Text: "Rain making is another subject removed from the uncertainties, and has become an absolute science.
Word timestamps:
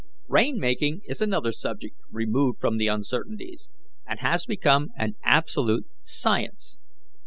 "Rain 0.27 0.57
making 0.57 1.01
is 1.05 1.21
another 1.21 1.51
subject 1.51 1.93
removed 2.09 2.59
from 2.59 2.77
the 2.77 2.87
uncertainties, 2.87 3.69
and 4.07 4.19
has 4.21 4.47
become 4.47 4.89
an 4.97 5.13
absolute 5.21 5.85
science. 6.01 6.79